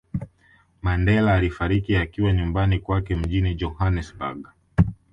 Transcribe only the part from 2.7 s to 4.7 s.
kwake mjini Johanesburg